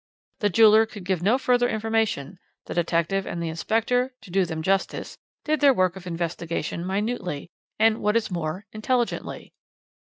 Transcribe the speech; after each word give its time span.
"The 0.39 0.49
jeweller 0.49 0.87
could 0.87 1.03
give 1.03 1.21
no 1.21 1.37
further 1.37 1.69
information; 1.69 2.39
the 2.65 2.73
detective 2.73 3.27
and 3.27 3.43
inspector, 3.43 4.15
to 4.21 4.31
do 4.31 4.45
them 4.45 4.63
justice, 4.63 5.19
did 5.43 5.59
their 5.59 5.75
work 5.75 5.95
of 5.95 6.07
investigation 6.07 6.83
minutely 6.87 7.51
and, 7.77 7.99
what 8.01 8.15
is 8.17 8.31
more, 8.31 8.65
intelligently. 8.73 9.53